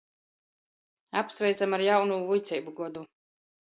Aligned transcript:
Apsveicam 1.23 1.79
ar 1.79 1.87
jaunū 1.93 2.21
vuiceibu 2.35 2.79
godu! 2.85 3.11